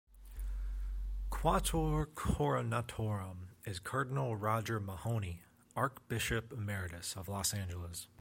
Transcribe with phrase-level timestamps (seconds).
[1.31, 5.43] Quattuor Coronatorum is Cardinal Roger Mahony,
[5.75, 8.07] Archbishop Emeritus of Los Angeles.